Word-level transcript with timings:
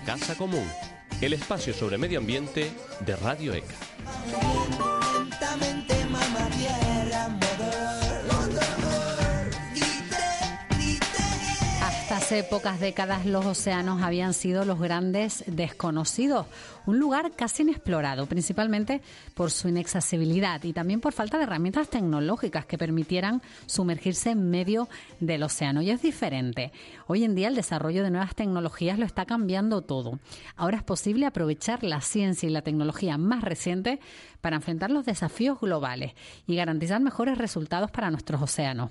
Casa 0.00 0.34
común. 0.36 0.66
El 1.20 1.32
espacio 1.32 1.72
sobre 1.74 1.98
medio 1.98 2.18
ambiente 2.18 2.70
de 3.00 3.16
Radio 3.16 3.54
ECA. 3.54 4.87
Hace 12.28 12.44
pocas 12.44 12.78
décadas 12.78 13.24
los 13.24 13.46
océanos 13.46 14.02
habían 14.02 14.34
sido 14.34 14.66
los 14.66 14.78
grandes 14.78 15.44
desconocidos, 15.46 16.44
un 16.84 16.98
lugar 16.98 17.32
casi 17.34 17.62
inexplorado, 17.62 18.26
principalmente 18.26 19.00
por 19.32 19.50
su 19.50 19.70
inaccesibilidad 19.70 20.62
y 20.62 20.74
también 20.74 21.00
por 21.00 21.14
falta 21.14 21.38
de 21.38 21.44
herramientas 21.44 21.88
tecnológicas 21.88 22.66
que 22.66 22.76
permitieran 22.76 23.40
sumergirse 23.64 24.32
en 24.32 24.50
medio 24.50 24.90
del 25.20 25.42
océano. 25.42 25.80
Y 25.80 25.88
es 25.90 26.02
diferente. 26.02 26.70
Hoy 27.06 27.24
en 27.24 27.34
día 27.34 27.48
el 27.48 27.54
desarrollo 27.54 28.02
de 28.02 28.10
nuevas 28.10 28.34
tecnologías 28.34 28.98
lo 28.98 29.06
está 29.06 29.24
cambiando 29.24 29.80
todo. 29.80 30.18
Ahora 30.54 30.76
es 30.76 30.82
posible 30.82 31.24
aprovechar 31.24 31.82
la 31.82 32.02
ciencia 32.02 32.46
y 32.46 32.52
la 32.52 32.60
tecnología 32.60 33.16
más 33.16 33.40
reciente 33.40 34.00
para 34.42 34.56
enfrentar 34.56 34.90
los 34.90 35.06
desafíos 35.06 35.58
globales 35.60 36.12
y 36.46 36.56
garantizar 36.56 37.00
mejores 37.00 37.38
resultados 37.38 37.90
para 37.90 38.10
nuestros 38.10 38.42
océanos. 38.42 38.90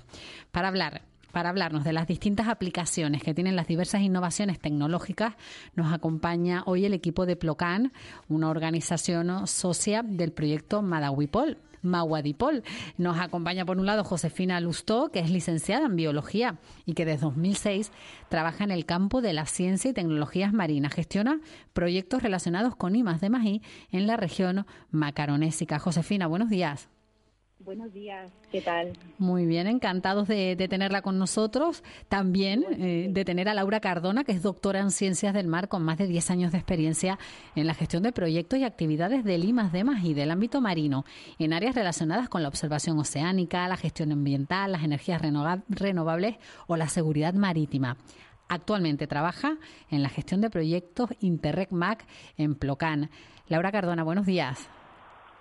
Para 0.50 0.66
hablar 0.66 1.02
para 1.32 1.50
hablarnos 1.50 1.84
de 1.84 1.92
las 1.92 2.06
distintas 2.06 2.48
aplicaciones 2.48 3.22
que 3.22 3.34
tienen 3.34 3.56
las 3.56 3.68
diversas 3.68 4.02
innovaciones 4.02 4.58
tecnológicas, 4.58 5.34
nos 5.74 5.92
acompaña 5.92 6.62
hoy 6.66 6.84
el 6.84 6.94
equipo 6.94 7.26
de 7.26 7.36
Plocan, 7.36 7.92
una 8.28 8.50
organización 8.50 9.46
socia 9.46 10.02
del 10.02 10.32
proyecto 10.32 10.82
Madawipol. 10.82 11.58
Mawadipol. 11.82 12.62
Nos 12.96 13.18
acompaña 13.18 13.64
por 13.64 13.78
un 13.78 13.86
lado 13.86 14.04
Josefina 14.04 14.60
Lustó, 14.60 15.10
que 15.10 15.20
es 15.20 15.30
licenciada 15.30 15.86
en 15.86 15.96
biología 15.96 16.58
y 16.86 16.94
que 16.94 17.04
desde 17.04 17.26
2006 17.26 17.92
trabaja 18.28 18.64
en 18.64 18.70
el 18.70 18.86
campo 18.86 19.20
de 19.20 19.32
la 19.32 19.46
ciencia 19.46 19.90
y 19.90 19.94
tecnologías 19.94 20.52
marinas. 20.52 20.92
Gestiona 20.92 21.40
proyectos 21.72 22.22
relacionados 22.22 22.76
con 22.76 22.96
I 22.96 23.02
de 23.02 23.30
Magí 23.30 23.62
en 23.90 24.06
la 24.06 24.16
región 24.16 24.66
macaronésica. 24.90 25.78
Josefina, 25.78 26.26
buenos 26.26 26.50
días. 26.50 26.88
Buenos 27.60 27.92
días, 27.92 28.32
¿qué 28.52 28.60
tal? 28.60 28.92
Muy 29.18 29.44
bien, 29.44 29.66
encantados 29.66 30.28
de, 30.28 30.54
tenerla 30.70 31.02
con 31.02 31.18
nosotros. 31.18 31.82
También 32.08 32.64
eh, 32.70 33.08
de 33.10 33.24
tener 33.24 33.48
a 33.48 33.54
Laura 33.54 33.80
Cardona, 33.80 34.22
que 34.22 34.30
es 34.30 34.42
doctora 34.42 34.78
en 34.78 34.92
Ciencias 34.92 35.34
del 35.34 35.48
Mar 35.48 35.68
con 35.68 35.82
más 35.82 35.98
de 35.98 36.06
10 36.06 36.30
años 36.30 36.52
de 36.52 36.58
experiencia 36.58 37.18
en 37.56 37.66
la 37.66 37.74
gestión 37.74 38.04
de 38.04 38.12
proyectos 38.12 38.60
y 38.60 38.64
actividades 38.64 39.24
de 39.24 39.38
Limas, 39.38 39.72
Demas 39.72 40.04
y 40.04 40.14
del 40.14 40.30
ámbito 40.30 40.60
marino, 40.60 41.04
en 41.40 41.52
áreas 41.52 41.74
relacionadas 41.74 42.28
con 42.28 42.42
la 42.42 42.48
observación 42.48 42.96
oceánica, 42.98 43.66
la 43.66 43.76
gestión 43.76 44.12
ambiental, 44.12 44.70
las 44.70 44.84
energías 44.84 45.20
renovables 45.20 46.36
o 46.68 46.76
la 46.76 46.88
seguridad 46.88 47.34
marítima. 47.34 47.96
Actualmente 48.48 49.08
trabaja 49.08 49.58
en 49.90 50.02
la 50.02 50.08
gestión 50.08 50.40
de 50.40 50.48
proyectos 50.48 51.10
Interreg 51.20 51.72
MAC 51.72 52.06
en 52.36 52.54
Plocan. 52.54 53.10
Laura 53.48 53.72
Cardona, 53.72 54.04
buenos 54.04 54.26
días. 54.26 54.70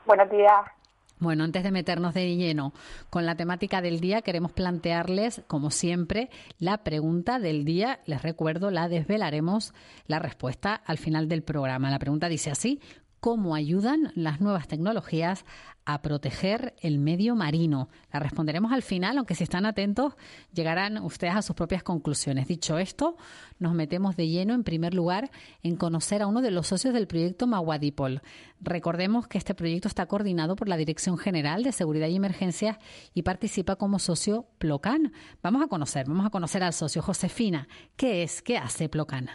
Buenos 0.05 0.29
días. 0.31 0.77
Bueno, 1.19 1.43
antes 1.43 1.63
de 1.63 1.71
meternos 1.71 2.13
de 2.13 2.35
lleno 2.35 2.73
con 3.09 3.25
la 3.25 3.35
temática 3.35 3.81
del 3.81 3.99
día, 3.99 4.21
queremos 4.21 4.51
plantearles, 4.51 5.41
como 5.47 5.71
siempre, 5.71 6.29
la 6.59 6.83
pregunta 6.83 7.39
del 7.39 7.65
día. 7.65 8.01
Les 8.05 8.21
recuerdo, 8.21 8.69
la 8.69 8.87
desvelaremos 8.87 9.73
la 10.05 10.19
respuesta 10.19 10.75
al 10.75 10.99
final 10.99 11.27
del 11.27 11.41
programa. 11.41 11.89
La 11.89 11.97
pregunta 11.97 12.29
dice 12.29 12.51
así, 12.51 12.81
¿cómo 13.19 13.55
ayudan 13.55 14.11
las 14.15 14.41
nuevas 14.41 14.67
tecnologías 14.67 15.45
a 15.85 16.01
proteger 16.01 16.75
el 16.81 16.99
medio 16.99 17.35
marino? 17.35 17.89
La 18.11 18.19
responderemos 18.19 18.71
al 18.71 18.81
final, 18.81 19.17
aunque 19.17 19.35
si 19.35 19.43
están 19.43 19.65
atentos 19.65 20.13
llegarán 20.53 20.97
ustedes 20.99 21.35
a 21.35 21.41
sus 21.41 21.55
propias 21.55 21.83
conclusiones. 21.83 22.47
Dicho 22.47 22.77
esto, 22.77 23.17
nos 23.59 23.73
metemos 23.73 24.15
de 24.15 24.27
lleno 24.27 24.53
en 24.53 24.63
primer 24.63 24.93
lugar 24.93 25.31
en 25.63 25.75
conocer 25.75 26.21
a 26.21 26.27
uno 26.27 26.41
de 26.41 26.51
los 26.51 26.67
socios 26.67 26.93
del 26.93 27.07
proyecto 27.07 27.47
Mawadipol. 27.47 28.21
Recordemos 28.59 29.27
que 29.27 29.37
este 29.37 29.55
proyecto 29.55 29.87
está 29.87 30.05
coordinado 30.05 30.55
por 30.55 30.67
la 30.67 30.77
Dirección 30.77 31.17
General 31.17 31.63
de 31.63 31.71
Seguridad 31.71 32.07
y 32.07 32.15
Emergencias 32.15 32.77
y 33.13 33.23
participa 33.23 33.75
como 33.75 33.99
socio 33.99 34.47
Plocan. 34.57 35.13
Vamos 35.41 35.63
a 35.63 35.67
conocer, 35.67 36.07
vamos 36.07 36.25
a 36.25 36.29
conocer 36.29 36.63
al 36.63 36.73
socio 36.73 37.01
Josefina. 37.01 37.67
¿Qué 37.95 38.23
es? 38.23 38.41
¿Qué 38.41 38.57
hace 38.57 38.89
Plocan? 38.89 39.29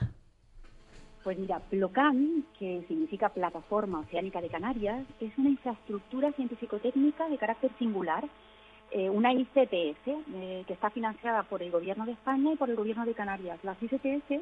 Pues 1.22 1.38
mira, 1.38 1.60
PLOCAN, 1.60 2.44
que 2.58 2.84
significa 2.88 3.28
Plataforma 3.28 4.00
Oceánica 4.00 4.40
de 4.40 4.48
Canarias, 4.48 5.04
es 5.20 5.36
una 5.38 5.50
infraestructura 5.50 6.32
científico-técnica 6.32 7.28
de 7.28 7.38
carácter 7.38 7.70
singular, 7.78 8.24
eh, 8.90 9.08
una 9.08 9.32
ICTS, 9.32 10.08
eh, 10.08 10.64
que 10.66 10.72
está 10.72 10.90
financiada 10.90 11.44
por 11.44 11.62
el 11.62 11.70
Gobierno 11.70 12.06
de 12.06 12.12
España 12.12 12.52
y 12.52 12.56
por 12.56 12.70
el 12.70 12.76
Gobierno 12.76 13.06
de 13.06 13.14
Canarias. 13.14 13.60
Las 13.62 13.80
ICTS 13.80 14.40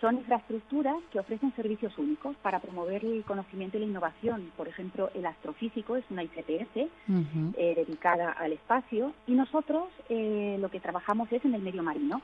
son 0.00 0.18
infraestructuras 0.18 0.96
que 1.10 1.18
ofrecen 1.18 1.52
servicios 1.56 1.98
únicos 1.98 2.36
para 2.36 2.60
promover 2.60 3.04
el 3.04 3.24
conocimiento 3.24 3.76
y 3.76 3.80
la 3.80 3.86
innovación. 3.86 4.52
Por 4.56 4.68
ejemplo, 4.68 5.10
el 5.14 5.26
astrofísico 5.26 5.96
es 5.96 6.04
una 6.10 6.22
ICTS 6.22 6.76
eh, 6.76 7.74
dedicada 7.74 8.30
al 8.30 8.52
espacio 8.52 9.12
y 9.26 9.32
nosotros 9.32 9.88
lo 10.08 10.68
que 10.70 10.78
trabajamos 10.78 11.32
es 11.32 11.44
en 11.44 11.54
el 11.54 11.62
medio 11.62 11.82
marino. 11.82 12.22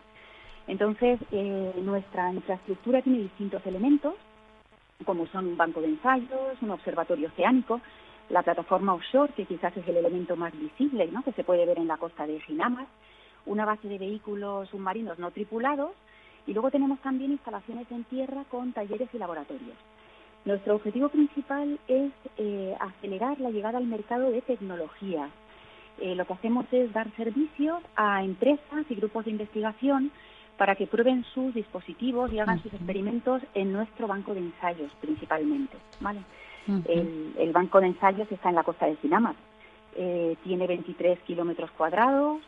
Entonces, 0.67 1.21
eh, 1.31 1.73
nuestra 1.83 2.33
infraestructura 2.33 3.03
tiene 3.03 3.19
distintos 3.19 3.65
elementos, 3.67 4.15
como 5.05 5.27
son 5.27 5.47
un 5.47 5.57
banco 5.57 5.81
de 5.81 5.89
ensayos, 5.89 6.61
un 6.63 6.71
observatorio 6.71 7.29
oceánico, 7.29 7.81
la 8.31 8.43
plataforma 8.43 8.95
offshore, 8.95 9.33
que 9.35 9.45
quizás 9.45 9.77
es 9.77 9.87
el 9.87 9.99
elemento 9.99 10.37
más 10.37 10.53
visible, 10.59 11.07
¿no? 11.13 11.23
que 11.23 11.33
se 11.33 11.45
puede 11.45 11.67
ver 11.67 11.79
en 11.79 11.89
la 11.89 11.99
costa 11.99 12.27
de 12.27 12.41
Ginamas, 12.41 12.89
una 13.45 13.67
base 13.67 13.89
de 13.89 13.99
vehículos 13.99 14.69
submarinos 14.71 15.19
no 15.19 15.31
tripulados, 15.31 15.93
y 16.47 16.53
luego 16.53 16.71
tenemos 16.71 16.99
también 17.01 17.33
instalaciones 17.33 17.91
en 17.91 18.05
tierra 18.05 18.45
con 18.51 18.73
talleres 18.73 19.09
y 19.13 19.19
laboratorios. 19.19 19.77
Nuestro 20.45 20.75
objetivo 20.75 21.09
principal 21.09 21.79
es 21.89 22.13
eh, 22.37 22.77
acelerar 22.79 23.41
la 23.41 23.51
llegada 23.51 23.79
al 23.79 23.87
mercado 23.87 24.31
de 24.31 24.43
tecnologías. 24.43 25.31
Eh, 26.01 26.15
lo 26.15 26.27
que 26.27 26.35
hacemos 26.35 26.67
es 26.71 26.93
dar 26.93 27.11
servicios 27.17 27.83
a 27.97 28.23
empresas 28.23 28.85
y 28.91 28.95
grupos 28.95 29.25
de 29.25 29.31
investigación 29.31 30.11
para 30.57 30.77
que 30.77 30.87
prueben 30.87 31.25
sus 31.35 31.55
dispositivos 31.55 32.33
y 32.33 32.39
hagan 32.39 32.63
sus 32.63 32.73
experimentos 32.73 33.43
en 33.55 33.73
nuestro 33.73 34.07
banco 34.07 34.35
de 34.35 34.41
ensayos 34.41 34.91
principalmente. 35.01 35.77
¿vale? 36.01 36.21
el, 36.67 37.53
banco 37.53 37.81
de 37.81 37.89
ensayos 37.89 38.31
está 38.31 38.49
en 38.49 38.55
la 38.55 38.63
costa 38.63 38.87
de 38.87 38.97
Sinamas. 38.97 39.37
Eh, 39.97 40.37
tiene 40.43 40.67
23 40.67 41.21
kilómetros 41.21 41.71
cuadrados, 41.73 42.41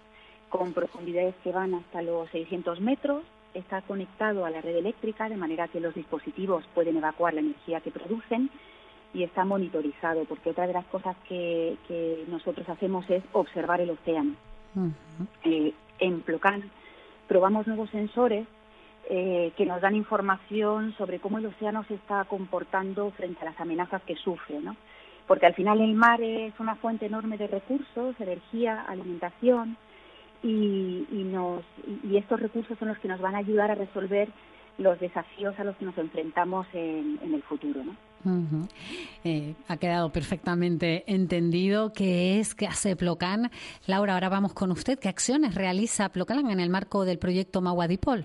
con 0.49 0.73
profundidades 0.73 1.35
que 1.43 1.53
van 1.53 1.75
hasta 1.75 2.03
los 2.03 2.29
600 2.31 2.81
metros. 2.81 3.25
Está 3.55 3.83
conectado 3.83 4.45
a 4.45 4.51
la 4.51 4.61
red 4.61 4.77
eléctrica 4.77 5.29
de 5.29 5.37
manera 5.37 5.69
que 5.69 5.81
los 5.81 5.95
dispositivos 5.95 6.65
pueden 6.75 6.97
evacuar 6.97 7.35
la 7.35 7.41
energía 7.41 7.81
que 7.81 7.91
producen 7.91 8.51
y 9.15 9.23
está 9.23 9.45
monitorizado, 9.45 10.25
porque 10.25 10.51
otra 10.51 10.67
de 10.67 10.75
las 10.75 10.85
cosas 10.87 11.17
que, 11.29 11.77
nosotros 12.29 12.69
hacemos 12.69 13.09
es 13.09 13.23
observar 13.33 13.81
el 13.81 13.91
océano. 13.91 14.35
Eh, 15.45 15.73
en 15.99 16.21
Plocan 16.21 16.71
probamos 17.29 17.67
nuevos 17.67 17.91
sensores 17.91 18.47
eh, 19.09 19.53
que 19.57 19.67
nos 19.67 19.81
dan 19.81 19.95
información 19.95 20.95
sobre 20.99 21.21
cómo 21.21 21.39
el 21.39 21.47
océano 21.47 21.85
se 21.85 21.95
está 21.95 22.25
comportando 22.25 23.11
frente 23.13 23.41
a 23.43 23.51
las 23.51 23.61
amenazas 23.61 24.03
que 24.03 24.17
sufre, 24.17 24.61
¿no? 24.61 24.77
Porque 25.27 25.47
al 25.47 25.55
final 25.55 25.81
el 25.81 25.95
mar 25.95 26.21
es 26.21 26.55
una 26.59 26.77
fuente 26.77 27.07
enorme 27.07 27.37
de 27.37 27.49
recursos, 27.49 28.15
energía, 28.21 28.83
alimentación, 28.83 29.77
y, 30.43 31.07
nos, 31.25 31.65
y 32.05 32.17
estos 32.17 32.41
recursos 32.41 32.79
son 32.79 32.89
los 32.89 32.99
que 32.99 33.09
nos 33.09 33.21
van 33.21 33.35
a 33.35 33.39
ayudar 33.39 33.71
a 33.71 33.75
resolver 33.75 34.29
los 34.79 34.99
desafíos 35.01 35.59
a 35.59 35.65
los 35.65 35.77
que 35.77 35.85
nos 35.85 35.99
enfrentamos 35.99 36.67
en, 36.73 37.19
el 37.23 37.43
futuro. 37.43 37.83
¿no? 37.83 37.97
Eh, 39.25 39.55
ha 39.69 39.77
quedado 39.77 40.11
perfectamente 40.11 41.05
entendido 41.07 41.93
qué 41.93 42.41
es, 42.41 42.55
qué 42.55 42.67
hace 42.67 42.97
Plocan. 42.97 43.51
Laura, 43.87 44.15
ahora 44.15 44.29
vamos 44.29 44.53
con 44.55 44.71
usted. 44.71 44.99
¿Qué 44.99 45.09
acciones 45.09 45.55
realiza 45.55 46.09
Plocan 46.09 46.51
en 46.51 46.61
el 46.61 46.71
marco 46.71 47.05
del 47.05 47.19
proyecto 47.19 47.61
Maguadipol? 47.61 48.25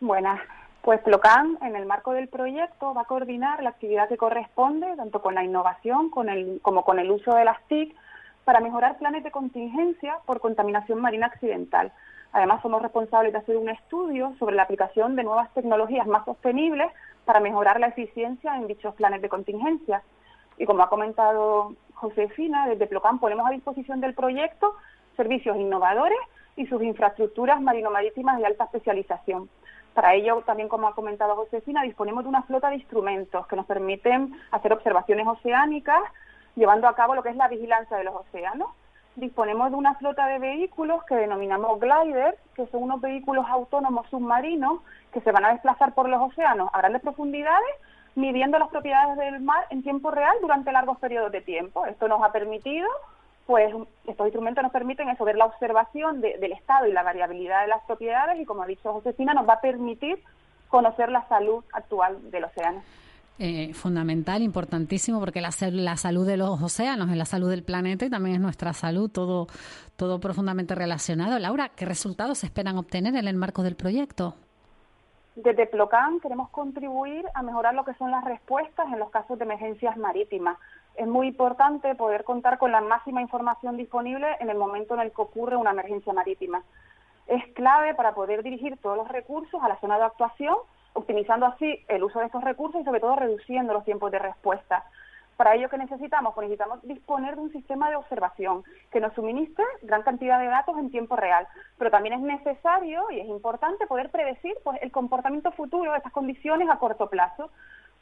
Buenas. 0.00 0.40
Pues 0.82 1.00
Plocan, 1.00 1.58
en 1.62 1.76
el 1.76 1.86
marco 1.86 2.12
del 2.12 2.28
proyecto, 2.28 2.92
va 2.92 3.02
a 3.02 3.06
coordinar 3.06 3.62
la 3.62 3.70
actividad 3.70 4.08
que 4.08 4.18
corresponde, 4.18 4.94
tanto 4.96 5.22
con 5.22 5.34
la 5.34 5.42
innovación 5.42 6.10
con 6.10 6.28
el, 6.28 6.60
como 6.60 6.84
con 6.84 6.98
el 6.98 7.10
uso 7.10 7.34
de 7.34 7.44
las 7.46 7.58
TIC, 7.68 7.96
para 8.44 8.60
mejorar 8.60 8.98
planes 8.98 9.24
de 9.24 9.30
contingencia 9.30 10.18
por 10.26 10.40
contaminación 10.40 11.00
marina 11.00 11.26
accidental. 11.26 11.90
Además, 12.32 12.60
somos 12.60 12.82
responsables 12.82 13.32
de 13.32 13.38
hacer 13.38 13.56
un 13.56 13.70
estudio 13.70 14.34
sobre 14.38 14.56
la 14.56 14.64
aplicación 14.64 15.16
de 15.16 15.24
nuevas 15.24 15.52
tecnologías 15.54 16.06
más 16.06 16.24
sostenibles 16.26 16.92
para 17.24 17.40
mejorar 17.40 17.80
la 17.80 17.88
eficiencia 17.88 18.56
en 18.56 18.66
dichos 18.66 18.94
planes 18.94 19.22
de 19.22 19.28
contingencia. 19.28 20.02
Y 20.58 20.66
como 20.66 20.82
ha 20.82 20.88
comentado 20.88 21.74
Josefina, 21.94 22.68
desde 22.68 22.86
Plocan 22.86 23.18
ponemos 23.18 23.46
a 23.46 23.52
disposición 23.52 24.00
del 24.00 24.14
proyecto 24.14 24.74
servicios 25.16 25.56
innovadores 25.56 26.18
y 26.56 26.66
sus 26.66 26.82
infraestructuras 26.82 27.60
marino-marítimas 27.60 28.38
de 28.38 28.46
alta 28.46 28.64
especialización. 28.64 29.48
Para 29.94 30.14
ello, 30.14 30.42
también 30.44 30.68
como 30.68 30.88
ha 30.88 30.94
comentado 30.94 31.36
Josefina, 31.36 31.82
disponemos 31.82 32.24
de 32.24 32.28
una 32.28 32.42
flota 32.42 32.68
de 32.68 32.76
instrumentos 32.76 33.46
que 33.46 33.56
nos 33.56 33.66
permiten 33.66 34.34
hacer 34.50 34.72
observaciones 34.72 35.26
oceánicas, 35.26 36.02
llevando 36.56 36.88
a 36.88 36.94
cabo 36.94 37.14
lo 37.14 37.22
que 37.22 37.28
es 37.28 37.36
la 37.36 37.48
vigilancia 37.48 37.96
de 37.96 38.04
los 38.04 38.14
océanos. 38.14 38.70
Disponemos 39.16 39.70
de 39.70 39.76
una 39.76 39.94
flota 39.94 40.26
de 40.26 40.38
vehículos 40.38 41.04
que 41.04 41.14
denominamos 41.14 41.78
gliders, 41.78 42.36
que 42.54 42.66
son 42.66 42.82
unos 42.82 43.00
vehículos 43.00 43.46
autónomos 43.48 44.08
submarinos 44.10 44.80
que 45.12 45.20
se 45.20 45.30
van 45.30 45.44
a 45.44 45.52
desplazar 45.52 45.94
por 45.94 46.08
los 46.08 46.20
océanos 46.20 46.68
a 46.72 46.78
grandes 46.78 47.02
profundidades, 47.02 47.70
midiendo 48.16 48.58
las 48.58 48.68
propiedades 48.68 49.16
del 49.16 49.40
mar 49.40 49.66
en 49.70 49.82
tiempo 49.82 50.10
real 50.10 50.36
durante 50.40 50.72
largos 50.72 50.98
periodos 50.98 51.30
de 51.32 51.40
tiempo. 51.40 51.86
Esto 51.86 52.08
nos 52.08 52.22
ha 52.22 52.32
permitido 52.32 52.88
pues 53.46 53.74
estos 54.06 54.26
instrumentos 54.26 54.62
nos 54.62 54.72
permiten 54.72 55.08
eso, 55.10 55.24
ver 55.24 55.36
la 55.36 55.44
observación 55.44 56.20
del 56.20 56.52
estado 56.52 56.86
y 56.86 56.92
la 56.92 57.02
variabilidad 57.02 57.62
de 57.62 57.68
las 57.68 57.82
propiedades 57.84 58.40
y, 58.40 58.46
como 58.46 58.62
ha 58.62 58.66
dicho 58.66 58.92
Josefina, 58.92 59.34
nos 59.34 59.48
va 59.48 59.54
a 59.54 59.60
permitir 59.60 60.18
conocer 60.68 61.10
la 61.10 61.28
salud 61.28 61.62
actual 61.72 62.30
del 62.30 62.44
océano. 62.44 62.82
Eh, 63.40 63.74
fundamental, 63.74 64.42
importantísimo, 64.42 65.18
porque 65.18 65.40
la, 65.40 65.50
la, 65.72 65.96
salud 65.96 66.24
de 66.24 66.36
los 66.36 66.62
océanos 66.62 67.10
es 67.10 67.16
la 67.16 67.24
salud 67.24 67.50
del 67.50 67.64
planeta 67.64 68.04
y 68.06 68.10
también 68.10 68.36
es 68.36 68.40
nuestra 68.40 68.72
salud, 68.72 69.10
todo, 69.10 69.48
todo 69.96 70.20
profundamente 70.20 70.76
relacionado. 70.76 71.36
Laura, 71.40 71.70
¿qué 71.70 71.84
resultados 71.84 72.44
esperan 72.44 72.78
obtener 72.78 73.16
en 73.16 73.26
el 73.26 73.34
marco 73.34 73.64
del 73.64 73.74
proyecto? 73.74 74.36
Desde 75.34 75.66
Plocan 75.66 76.20
queremos 76.20 76.48
contribuir 76.50 77.24
a 77.34 77.42
mejorar 77.42 77.74
lo 77.74 77.84
que 77.84 77.94
son 77.94 78.12
las 78.12 78.22
respuestas 78.22 78.86
en 78.92 79.00
los 79.00 79.10
casos 79.10 79.36
de 79.36 79.44
emergencias 79.44 79.96
marítimas. 79.96 80.56
Es 80.94 81.08
muy 81.08 81.26
importante 81.26 81.96
poder 81.96 82.22
contar 82.22 82.56
con 82.58 82.70
la 82.70 82.80
máxima 82.80 83.20
información 83.20 83.76
disponible 83.76 84.28
en 84.38 84.48
el 84.48 84.56
momento 84.56 84.94
en 84.94 85.00
el 85.00 85.10
que 85.10 85.22
ocurre 85.22 85.56
una 85.56 85.72
emergencia 85.72 86.12
marítima. 86.12 86.62
Es 87.26 87.44
clave 87.54 87.94
para 87.94 88.14
poder 88.14 88.44
dirigir 88.44 88.76
todos 88.76 88.96
los 88.96 89.08
recursos 89.08 89.60
a 89.60 89.68
la 89.68 89.80
zona 89.80 89.98
de 89.98 90.04
actuación, 90.04 90.54
optimizando 90.94 91.46
así 91.46 91.84
el 91.88 92.02
uso 92.02 92.20
de 92.20 92.26
estos 92.26 92.42
recursos 92.42 92.80
y 92.80 92.84
sobre 92.84 93.00
todo 93.00 93.16
reduciendo 93.16 93.72
los 93.72 93.84
tiempos 93.84 94.10
de 94.10 94.18
respuesta. 94.18 94.84
Para 95.36 95.54
ello, 95.56 95.68
¿qué 95.68 95.78
necesitamos? 95.78 96.32
Pues 96.34 96.48
necesitamos 96.48 96.80
disponer 96.82 97.34
de 97.34 97.42
un 97.42 97.52
sistema 97.52 97.90
de 97.90 97.96
observación 97.96 98.62
que 98.92 99.00
nos 99.00 99.12
suministre 99.14 99.64
gran 99.82 100.02
cantidad 100.02 100.38
de 100.38 100.46
datos 100.46 100.78
en 100.78 100.90
tiempo 100.90 101.16
real. 101.16 101.48
Pero 101.76 101.90
también 101.90 102.14
es 102.14 102.20
necesario 102.20 103.10
y 103.10 103.18
es 103.18 103.26
importante 103.26 103.86
poder 103.88 104.10
predecir 104.10 104.54
pues, 104.62 104.80
el 104.80 104.92
comportamiento 104.92 105.50
futuro 105.52 105.90
de 105.90 105.98
estas 105.98 106.12
condiciones 106.12 106.68
a 106.70 106.78
corto 106.78 107.08
plazo. 107.08 107.50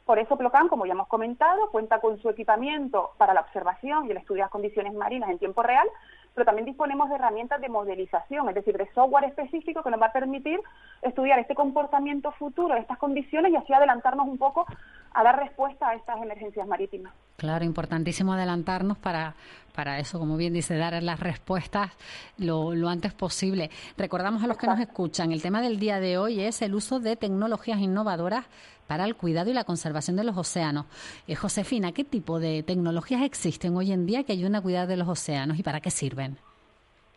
Por 0.05 0.19
eso 0.19 0.37
Plocan, 0.37 0.67
como 0.67 0.85
ya 0.85 0.93
hemos 0.93 1.07
comentado, 1.07 1.71
cuenta 1.71 1.99
con 1.99 2.21
su 2.21 2.29
equipamiento 2.29 3.11
para 3.17 3.33
la 3.33 3.41
observación 3.41 4.05
y 4.05 4.11
el 4.11 4.17
estudio 4.17 4.39
de 4.39 4.45
las 4.45 4.51
condiciones 4.51 4.93
marinas 4.93 5.29
en 5.29 5.39
tiempo 5.39 5.63
real, 5.63 5.87
pero 6.33 6.45
también 6.45 6.65
disponemos 6.65 7.09
de 7.09 7.15
herramientas 7.15 7.61
de 7.61 7.69
modelización, 7.69 8.49
es 8.49 8.55
decir, 8.55 8.77
de 8.77 8.89
software 8.93 9.25
específico 9.25 9.83
que 9.83 9.89
nos 9.91 10.01
va 10.01 10.07
a 10.07 10.11
permitir 10.11 10.59
estudiar 11.01 11.39
este 11.39 11.55
comportamiento 11.55 12.31
futuro 12.31 12.75
estas 12.75 12.97
condiciones 12.97 13.51
y 13.51 13.55
así 13.55 13.73
adelantarnos 13.73 14.27
un 14.27 14.37
poco 14.37 14.65
a 15.13 15.23
dar 15.23 15.37
respuesta 15.37 15.89
a 15.89 15.95
estas 15.95 16.21
emergencias 16.21 16.67
marítimas. 16.67 17.13
Claro, 17.37 17.65
importantísimo 17.65 18.33
adelantarnos 18.33 18.97
para, 18.97 19.35
para 19.75 19.99
eso, 19.99 20.19
como 20.19 20.37
bien 20.37 20.53
dice, 20.53 20.75
dar 20.75 21.01
las 21.03 21.19
respuestas 21.19 21.91
lo, 22.37 22.73
lo 22.73 22.89
antes 22.89 23.13
posible. 23.13 23.69
Recordamos 23.97 24.43
a 24.43 24.47
los 24.47 24.57
que 24.57 24.67
nos 24.67 24.79
escuchan, 24.79 25.31
el 25.31 25.41
tema 25.41 25.61
del 25.61 25.79
día 25.79 25.99
de 25.99 26.17
hoy 26.17 26.41
es 26.41 26.61
el 26.61 26.73
uso 26.73 26.99
de 26.99 27.15
tecnologías 27.15 27.79
innovadoras 27.79 28.45
para 28.87 29.05
el 29.05 29.15
cuidado 29.15 29.49
y 29.49 29.53
la 29.53 29.63
conservación 29.63 30.15
de 30.15 30.23
los 30.23 30.37
océanos. 30.37 30.85
Eh, 31.27 31.35
Josefina, 31.35 31.91
¿qué 31.91 32.03
tipo 32.03 32.39
de 32.39 32.63
tecnologías 32.63 33.23
existen 33.23 33.75
hoy 33.75 33.91
en 33.91 34.05
día 34.05 34.23
que 34.23 34.33
ayudan 34.33 34.55
a 34.55 34.61
cuidar 34.61 34.87
de 34.87 34.97
los 34.97 35.07
océanos 35.07 35.59
y 35.59 35.63
para 35.63 35.81
qué 35.81 35.91
sirven? 35.91 36.37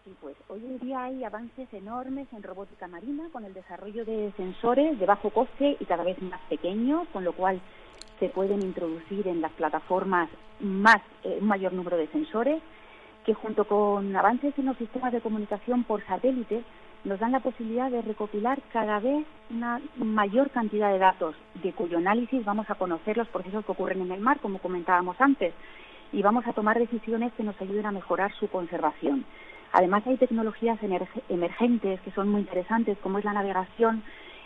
Sí, 0.04 0.14
pues 0.20 0.36
hoy 0.48 0.64
en 0.64 0.78
día 0.78 1.02
hay 1.02 1.24
avances 1.24 1.72
enormes 1.72 2.28
en 2.32 2.42
robótica 2.42 2.86
marina 2.86 3.24
con 3.32 3.44
el 3.44 3.52
desarrollo 3.54 4.04
de 4.04 4.32
sensores 4.36 4.98
de 4.98 5.06
bajo 5.06 5.30
coste 5.30 5.76
y 5.80 5.84
cada 5.84 6.04
vez 6.04 6.20
más 6.22 6.40
pequeños, 6.48 7.08
con 7.12 7.24
lo 7.24 7.32
cual 7.32 7.60
se 8.20 8.28
pueden 8.28 8.62
introducir 8.62 9.26
en 9.26 9.40
las 9.40 9.52
plataformas 9.52 10.30
más 10.60 11.02
eh, 11.24 11.38
un 11.40 11.48
mayor 11.48 11.72
número 11.72 11.96
de 11.96 12.06
sensores 12.08 12.62
que 13.24 13.34
junto 13.34 13.66
con 13.66 14.14
avances 14.14 14.56
en 14.56 14.66
los 14.66 14.78
sistemas 14.78 15.12
de 15.12 15.20
comunicación 15.20 15.82
por 15.84 16.04
satélite 16.06 16.62
nos 17.06 17.20
dan 17.20 17.30
la 17.30 17.40
posibilidad 17.40 17.88
de 17.88 18.02
recopilar 18.02 18.60
cada 18.72 18.98
vez 18.98 19.24
una 19.50 19.80
mayor 19.96 20.50
cantidad 20.50 20.90
de 20.90 20.98
datos, 20.98 21.36
de 21.62 21.72
cuyo 21.72 21.98
análisis 21.98 22.44
vamos 22.44 22.68
a 22.68 22.74
conocer 22.74 23.16
los 23.16 23.28
procesos 23.28 23.64
que 23.64 23.70
ocurren 23.70 24.02
en 24.02 24.10
el 24.10 24.20
mar, 24.20 24.40
como 24.40 24.58
comentábamos 24.58 25.14
antes, 25.20 25.54
y 26.12 26.20
vamos 26.22 26.44
a 26.48 26.52
tomar 26.52 26.76
decisiones 26.80 27.32
que 27.34 27.44
nos 27.44 27.60
ayuden 27.60 27.86
a 27.86 27.92
mejorar 27.92 28.32
su 28.34 28.48
conservación. 28.48 29.24
Además, 29.72 30.04
hay 30.06 30.16
tecnologías 30.16 30.80
emergentes 31.28 32.00
que 32.00 32.10
son 32.10 32.28
muy 32.28 32.40
interesantes, 32.40 32.98
como 32.98 33.18
es 33.18 33.24
la 33.24 33.34
navegación 33.34 34.02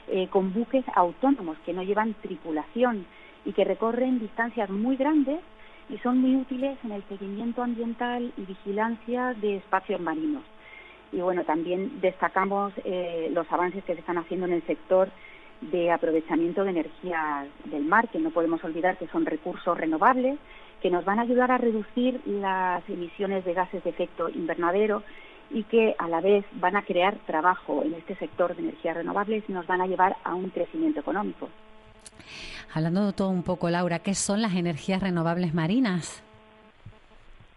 eh, 0.08 0.28
con 0.28 0.52
buques 0.52 0.84
autónomos 0.94 1.56
que 1.64 1.72
no 1.72 1.82
llevan 1.82 2.14
tripulación 2.20 3.06
y 3.46 3.52
que 3.52 3.64
recorren 3.64 4.18
distancias 4.18 4.68
muy 4.68 4.96
grandes 4.96 5.40
y 5.88 5.96
son 5.98 6.18
muy 6.18 6.36
útiles 6.36 6.78
en 6.84 6.92
el 6.92 7.02
seguimiento 7.04 7.62
ambiental 7.62 8.34
y 8.36 8.42
vigilancia 8.42 9.32
de 9.40 9.56
espacios 9.56 10.00
marinos 10.00 10.42
y 11.12 11.20
bueno, 11.20 11.44
también 11.44 12.00
destacamos 12.00 12.72
eh, 12.84 13.30
los 13.32 13.50
avances 13.50 13.84
que 13.84 13.94
se 13.94 14.00
están 14.00 14.18
haciendo 14.18 14.46
en 14.46 14.52
el 14.52 14.66
sector 14.66 15.08
de 15.60 15.90
aprovechamiento 15.90 16.64
de 16.64 16.70
energía 16.70 17.46
del 17.64 17.84
mar, 17.84 18.08
que 18.08 18.18
no 18.18 18.30
podemos 18.30 18.62
olvidar 18.64 18.96
que 18.96 19.08
son 19.08 19.26
recursos 19.26 19.76
renovables, 19.76 20.38
que 20.80 20.90
nos 20.90 21.04
van 21.04 21.18
a 21.18 21.22
ayudar 21.22 21.50
a 21.50 21.58
reducir 21.58 22.20
las 22.24 22.88
emisiones 22.88 23.44
de 23.44 23.54
gases 23.54 23.84
de 23.84 23.90
efecto 23.90 24.28
invernadero 24.30 25.02
y 25.50 25.64
que 25.64 25.94
a 25.98 26.08
la 26.08 26.20
vez 26.20 26.44
van 26.52 26.76
a 26.76 26.82
crear 26.82 27.16
trabajo 27.26 27.82
en 27.84 27.94
este 27.94 28.14
sector 28.16 28.54
de 28.54 28.62
energías 28.62 28.96
renovables 28.96 29.44
y 29.48 29.52
nos 29.52 29.66
van 29.66 29.80
a 29.80 29.86
llevar 29.86 30.16
a 30.24 30.34
un 30.34 30.48
crecimiento 30.50 31.00
económico. 31.00 31.48
Hablando 32.72 33.04
de 33.04 33.12
todo 33.12 33.30
un 33.30 33.42
poco, 33.42 33.68
Laura, 33.68 33.98
¿qué 33.98 34.14
son 34.14 34.40
las 34.40 34.54
energías 34.54 35.02
renovables 35.02 35.52
marinas? 35.54 36.22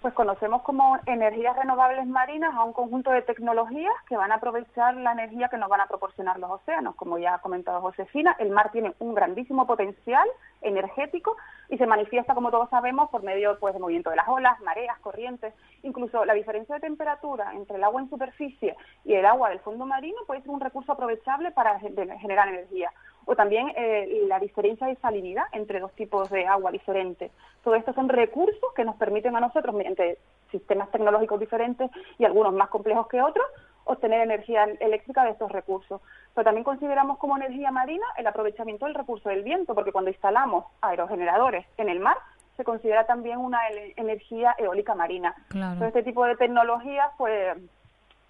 Pues 0.04 0.14
conocemos 0.16 0.64
como 0.64 0.98
energías 1.06 1.56
renovables 1.56 2.06
marinas 2.06 2.54
a 2.54 2.66
un 2.66 2.74
conjunto 2.74 3.10
de 3.10 3.22
tecnologías 3.22 3.94
que 4.06 4.18
van 4.18 4.34
a 4.34 4.36
aprovechar 4.36 4.98
la 4.98 5.14
energía 5.14 5.48
que 5.48 5.56
nos 5.56 5.70
van 5.70 5.80
a 5.80 5.88
proporcionar 5.88 6.38
los 6.40 6.52
océanos. 6.52 6.96
Como 6.96 7.18
ya 7.18 7.36
ha 7.36 7.40
comentado 7.40 7.80
Josefina, 7.80 8.36
el 8.38 8.50
mar 8.50 8.70
tiene 8.74 8.94
un 9.00 9.16
grandísimo 9.16 9.66
potencial 9.66 10.28
energético 10.62 11.38
y 11.70 11.78
se 11.78 11.88
manifiesta, 11.88 12.36
como 12.36 12.52
todos 12.52 12.70
sabemos, 12.70 13.10
por 13.12 13.24
medio 13.24 13.58
pues, 13.60 13.74
del 13.74 13.82
movimiento 13.82 14.10
de 14.10 14.18
las 14.18 14.28
olas, 14.28 14.60
mareas, 14.60 15.00
corrientes. 15.00 15.54
Incluso 15.84 16.26
la 16.26 16.34
diferencia 16.34 16.76
de 16.76 16.82
temperatura 16.82 17.54
entre 17.54 17.78
el 17.78 17.84
agua 17.86 18.02
en 18.02 18.10
superficie 18.10 18.76
y 19.06 19.14
el 19.14 19.26
agua 19.26 19.52
del 19.52 19.62
fondo 19.62 19.86
marino 19.86 20.18
puede 20.28 20.42
ser 20.42 20.52
un 20.52 20.60
recurso 20.60 20.92
aprovechable 20.92 21.52
para 21.52 21.80
generar 21.80 22.50
energía 22.50 22.92
o 23.26 23.36
también 23.36 23.72
eh, 23.76 24.24
la 24.28 24.40
diferencia 24.40 24.88
de 24.88 24.96
salinidad 24.98 25.46
entre 25.52 25.80
dos 25.80 25.92
tipos 25.94 26.30
de 26.30 26.46
agua 26.46 26.72
diferentes. 26.72 27.32
Todo 27.64 27.76
esto 27.76 27.94
son 27.94 28.10
recursos 28.10 28.74
que 28.76 28.86
nos 28.86 28.96
permiten 28.96 29.36
a 29.36 29.40
nosotros, 29.40 29.74
mediante 29.74 30.18
sistemas 30.52 30.92
tecnológicos 30.92 31.40
diferentes 31.40 31.90
y 32.18 32.26
algunos 32.26 32.54
más 32.54 32.70
complejos 32.70 33.08
que 33.08 33.22
otros, 33.22 33.46
obtener 33.86 34.22
energía 34.22 34.66
eléctrica 34.80 35.24
de 35.24 35.32
estos 35.32 35.52
recursos. 35.52 36.02
Pero 36.34 36.46
también 36.46 36.64
consideramos 36.64 37.18
como 37.18 37.38
energía 37.38 37.72
marina 37.72 38.06
el 38.18 38.28
aprovechamiento 38.28 38.86
del 38.86 38.96
recurso 38.96 39.30
del 39.30 39.44
viento, 39.44 39.76
porque 39.76 39.92
cuando 39.92 40.12
instalamos 40.12 40.66
aerogeneradores 40.82 41.66
en 41.78 41.90
el 41.90 42.00
mar, 42.00 42.18
se 42.56 42.64
considera 42.64 43.06
también 43.06 43.40
una 43.40 43.60
energía 43.96 44.56
eólica 44.58 44.94
marina. 44.94 45.36
Todo 45.50 45.88
este 45.88 46.04
tipo 46.04 46.24
de 46.26 46.36
tecnologías 46.36 47.10
pues 47.18 47.58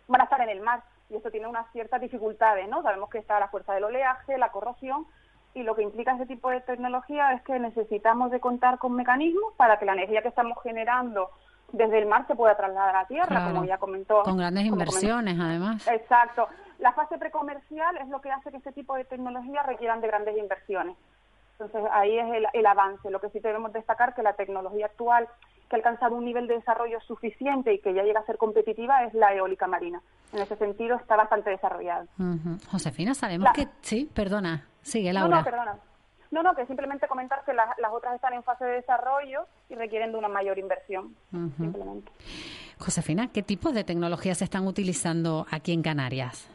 van 0.07 0.21
a 0.21 0.23
estar 0.23 0.41
en 0.41 0.49
el 0.49 0.61
mar 0.61 0.81
y 1.13 1.17
esto 1.17 1.31
tiene 1.31 1.47
unas 1.47 1.71
ciertas 1.71 2.01
dificultades, 2.01 2.67
¿no? 2.67 2.81
Sabemos 2.81 3.09
que 3.09 3.19
está 3.19 3.39
la 3.39 3.47
fuerza 3.47 3.73
del 3.73 3.83
oleaje, 3.83 4.37
la 4.37 4.51
corrosión, 4.51 5.05
y 5.53 5.61
lo 5.61 5.75
que 5.75 5.83
implica 5.83 6.15
ese 6.15 6.25
tipo 6.25 6.49
de 6.49 6.61
tecnología 6.61 7.33
es 7.33 7.43
que 7.43 7.59
necesitamos 7.59 8.31
de 8.31 8.39
contar 8.39 8.79
con 8.79 8.93
mecanismos 8.93 9.53
para 9.55 9.77
que 9.77 9.85
la 9.85 9.93
energía 9.93 10.23
que 10.23 10.29
estamos 10.29 10.57
generando 10.63 11.29
desde 11.71 11.99
el 11.99 12.07
mar 12.07 12.25
se 12.27 12.35
pueda 12.35 12.57
trasladar 12.57 12.95
a 12.95 13.07
tierra, 13.07 13.51
como 13.51 13.65
ya 13.65 13.77
comentó. 13.77 14.23
Con 14.23 14.37
grandes 14.37 14.65
inversiones, 14.65 15.39
además. 15.39 15.87
Exacto. 15.87 16.47
La 16.79 16.93
fase 16.93 17.17
precomercial 17.17 17.97
es 17.97 18.07
lo 18.09 18.19
que 18.21 18.31
hace 18.31 18.51
que 18.51 18.57
este 18.57 18.71
tipo 18.71 18.95
de 18.95 19.05
tecnologías 19.05 19.65
requieran 19.65 20.01
de 20.01 20.07
grandes 20.07 20.37
inversiones. 20.37 20.97
Entonces, 21.59 21.89
ahí 21.93 22.17
es 22.17 22.33
el, 22.33 22.47
el 22.53 22.65
avance. 22.65 23.09
Lo 23.09 23.21
que 23.21 23.29
sí 23.29 23.39
debemos 23.39 23.71
destacar 23.73 24.15
que 24.15 24.23
la 24.23 24.33
tecnología 24.33 24.87
actual 24.87 25.27
que 25.69 25.75
ha 25.75 25.77
alcanzado 25.77 26.15
un 26.15 26.25
nivel 26.25 26.47
de 26.47 26.55
desarrollo 26.55 26.99
suficiente 27.01 27.73
y 27.73 27.79
que 27.79 27.93
ya 27.93 28.03
llega 28.03 28.19
a 28.19 28.25
ser 28.25 28.37
competitiva 28.37 29.03
es 29.05 29.13
la 29.13 29.33
eólica 29.33 29.67
marina. 29.67 30.01
En 30.33 30.41
ese 30.41 30.55
sentido 30.57 30.97
está 30.97 31.15
bastante 31.15 31.49
desarrollada. 31.49 32.05
Josefina, 32.69 33.13
sabemos 33.13 33.49
que... 33.53 33.67
Sí, 33.81 34.09
perdona. 34.13 34.67
Sigue, 34.81 35.13
Laura. 35.13 35.29
No, 35.29 35.37
no, 35.37 35.43
perdona. 35.43 35.75
No, 36.31 36.41
no, 36.41 36.55
que 36.55 36.65
simplemente 36.65 37.07
comentar 37.07 37.45
que 37.45 37.53
las, 37.53 37.69
otras 37.91 38.15
están 38.15 38.33
en 38.33 38.41
fase 38.41 38.65
de 38.65 38.71
desarrollo 38.71 39.45
y 39.69 39.75
requieren 39.75 40.11
de 40.11 40.17
una 40.17 40.27
mayor 40.27 40.57
inversión, 40.57 41.15
simplemente. 41.29 42.11
Josefina, 42.79 43.27
¿qué 43.31 43.43
tipos 43.43 43.71
de 43.75 43.83
tecnologías 43.83 44.39
se 44.39 44.45
están 44.45 44.65
utilizando 44.65 45.45
aquí 45.51 45.73
en 45.73 45.83
Canarias? 45.83 46.49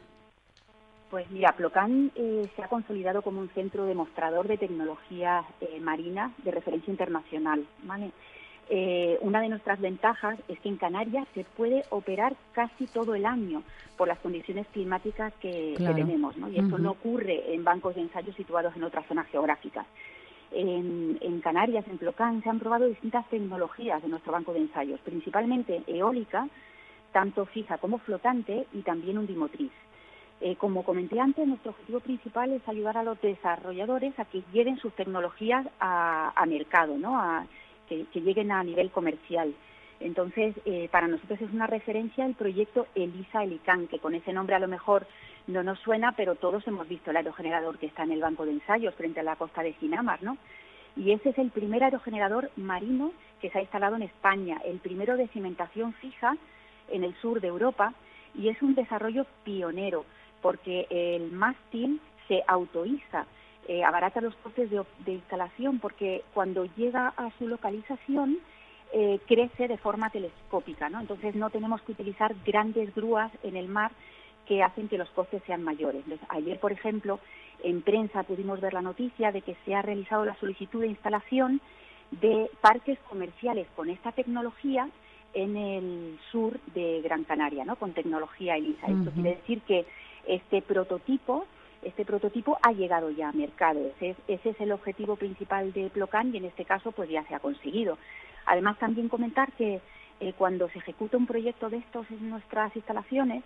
Pues 1.10 1.30
mira, 1.30 1.52
Plocan 1.52 2.10
eh, 2.16 2.50
se 2.56 2.62
ha 2.62 2.68
consolidado 2.68 3.22
como 3.22 3.40
un 3.40 3.48
centro 3.50 3.86
demostrador 3.86 4.48
de 4.48 4.58
tecnología 4.58 5.44
eh, 5.60 5.80
marina 5.80 6.32
de 6.38 6.50
referencia 6.50 6.90
internacional. 6.90 7.64
¿vale? 7.84 8.10
Eh, 8.70 9.18
una 9.22 9.40
de 9.40 9.48
nuestras 9.48 9.80
ventajas 9.80 10.38
es 10.46 10.60
que 10.60 10.68
en 10.68 10.76
Canarias 10.76 11.26
se 11.32 11.44
puede 11.44 11.84
operar 11.88 12.36
casi 12.52 12.86
todo 12.86 13.14
el 13.14 13.24
año 13.24 13.62
por 13.96 14.08
las 14.08 14.18
condiciones 14.18 14.66
climáticas 14.72 15.32
que, 15.40 15.74
tenemos, 15.78 16.36
¿no? 16.36 16.50
y 16.50 16.58
eso 16.58 16.76
no 16.78 16.90
ocurre 16.90 17.54
en 17.54 17.64
bancos 17.64 17.94
de 17.94 18.02
ensayo 18.02 18.32
situados 18.34 18.76
en 18.76 18.84
otras 18.84 19.06
zonas 19.06 19.26
geográficas. 19.28 19.86
En, 20.50 21.40
Canarias, 21.42 21.86
en 21.88 21.98
Plocán, 21.98 22.42
se 22.42 22.48
han 22.48 22.58
probado 22.58 22.86
distintas 22.86 23.28
tecnologías 23.28 24.02
de 24.02 24.08
nuestro 24.08 24.32
banco 24.32 24.52
de 24.52 24.60
ensayos, 24.60 25.00
principalmente 25.00 25.82
eólica, 25.86 26.46
tanto 27.12 27.46
fija 27.46 27.78
como 27.78 27.98
flotante, 27.98 28.66
y 28.72 28.82
también 28.82 29.18
undimotriz. 29.18 29.72
Eh, 30.40 30.56
como 30.56 30.84
comenté 30.84 31.20
antes, 31.20 31.46
nuestro 31.46 31.72
objetivo 31.72 32.00
principal 32.00 32.52
es 32.52 32.66
ayudar 32.68 32.96
a 32.96 33.02
los 33.02 33.20
desarrolladores 33.20 34.18
a 34.18 34.24
que 34.24 34.42
lleven 34.52 34.78
sus 34.78 34.92
tecnologías 34.94 35.66
a, 35.80 36.32
a 36.34 36.46
mercado, 36.46 36.96
¿no? 36.96 37.18
A, 37.18 37.46
que, 37.88 38.06
lleguen 38.20 38.52
a 38.52 38.62
nivel 38.62 38.90
comercial. 38.90 39.54
Entonces, 40.00 40.54
eh, 40.64 40.88
para 40.92 41.08
nosotros 41.08 41.40
es 41.40 41.52
una 41.52 41.66
referencia 41.66 42.24
el 42.24 42.34
proyecto 42.34 42.86
ELISA 42.94 43.44
Elican, 43.44 43.88
que 43.88 43.98
con 43.98 44.14
ese 44.14 44.32
nombre 44.32 44.54
a 44.54 44.60
lo 44.60 44.68
mejor 44.68 45.06
no 45.46 45.62
nos 45.62 45.78
suena, 45.80 46.12
pero 46.12 46.36
todos 46.36 46.66
hemos 46.68 46.88
visto 46.88 47.10
el 47.10 47.16
aerogenerador 47.16 47.78
que 47.78 47.86
está 47.86 48.04
en 48.04 48.12
el 48.12 48.20
banco 48.20 48.44
de 48.44 48.52
ensayos 48.52 48.94
frente 48.94 49.20
a 49.20 49.24
la 49.24 49.36
costa 49.36 49.62
de 49.62 49.72
Ginamar, 49.72 50.22
¿no? 50.22 50.36
Y 50.96 51.12
ese 51.12 51.30
es 51.30 51.38
el 51.38 51.50
primer 51.50 51.82
aerogenerador 51.82 52.50
marino 52.56 53.12
que 53.40 53.50
se 53.50 53.58
ha 53.58 53.62
instalado 53.62 53.96
en 53.96 54.02
España, 54.02 54.60
el 54.64 54.78
primero 54.78 55.16
de 55.16 55.28
cimentación 55.28 55.94
fija 55.94 56.36
en 56.90 57.04
el 57.04 57.14
sur 57.16 57.40
de 57.40 57.48
Europa, 57.48 57.94
y 58.34 58.48
es 58.48 58.60
un 58.62 58.74
desarrollo 58.74 59.26
pionero, 59.44 60.04
porque 60.42 60.86
el 60.90 61.32
mástil 61.32 62.00
se 62.28 62.42
autoiza 62.46 63.26
eh, 63.68 63.84
abarata 63.84 64.22
los 64.22 64.34
costes 64.36 64.70
de, 64.70 65.12
instalación 65.12 65.78
porque 65.78 66.24
cuando 66.32 66.64
llega 66.76 67.12
a 67.16 67.30
su 67.38 67.46
localización 67.46 68.38
eh, 68.94 69.20
crece 69.26 69.68
de 69.68 69.76
forma 69.76 70.08
telescópica, 70.08 70.88
¿no? 70.88 71.00
Entonces 71.00 71.34
no 71.34 71.50
tenemos 71.50 71.82
que 71.82 71.92
utilizar 71.92 72.34
grandes 72.46 72.94
grúas 72.94 73.30
en 73.42 73.56
el 73.56 73.68
mar 73.68 73.92
que 74.46 74.62
hacen 74.62 74.88
que 74.88 74.96
los 74.96 75.10
costes 75.10 75.42
sean 75.46 75.62
mayores. 75.62 76.02
ayer, 76.30 76.58
por 76.58 76.72
ejemplo, 76.72 77.20
en 77.62 77.82
prensa 77.82 78.22
pudimos 78.22 78.58
ver 78.62 78.72
la 78.72 78.80
noticia 78.80 79.32
de 79.32 79.42
que 79.42 79.54
se 79.66 79.74
ha 79.74 79.82
realizado 79.82 80.24
la 80.24 80.34
solicitud 80.36 80.80
de 80.80 80.86
instalación 80.86 81.60
de 82.10 82.50
parques 82.62 82.98
comerciales 83.00 83.66
con 83.76 83.90
esta 83.90 84.12
tecnología 84.12 84.88
en 85.34 85.58
el 85.58 86.18
sur 86.32 86.58
de 86.74 87.02
Gran 87.02 87.24
Canaria, 87.24 87.66
¿no? 87.66 87.76
Con 87.76 87.92
tecnología 87.92 88.56
ELISA. 88.56 88.86
Esto 88.86 89.10
quiere 89.10 89.36
decir 89.36 89.60
que 89.60 89.84
este 90.26 90.62
prototipo 90.62 91.46
este 91.82 92.04
prototipo 92.04 92.58
ha 92.62 92.72
llegado 92.72 93.10
ya 93.10 93.28
a 93.28 93.32
mercado. 93.32 93.80
Ese 94.00 94.16
es, 94.26 94.60
el 94.60 94.72
objetivo 94.72 95.16
principal 95.16 95.72
de 95.72 95.90
Plocan 95.90 96.34
y 96.34 96.38
en 96.38 96.46
este 96.46 96.64
caso 96.64 96.92
pues 96.92 97.08
ya 97.08 97.24
se 97.24 97.34
ha 97.34 97.40
conseguido. 97.40 97.98
Además 98.46 98.78
también 98.78 99.08
comentar 99.08 99.52
que 99.52 99.80
eh, 100.20 100.32
cuando 100.36 100.68
se 100.70 100.78
ejecuta 100.78 101.16
un 101.16 101.26
proyecto 101.26 101.70
de 101.70 101.78
estos 101.78 102.10
en 102.10 102.30
nuestras 102.30 102.74
instalaciones, 102.74 103.44